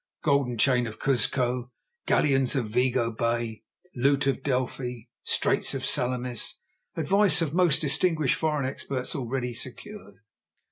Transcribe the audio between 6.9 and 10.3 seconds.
Advice of most distinguished foreign experts already secured.